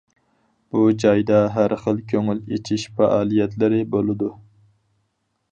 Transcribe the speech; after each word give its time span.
بۇ 0.75 0.79
جايدا 1.03 1.41
ھەر 1.57 1.75
خىل 1.83 2.01
كۆڭۈل 2.13 2.41
ئېچىش 2.57 2.87
پائالىيەتلىرى 2.97 3.83
بولىدۇ. 3.97 4.35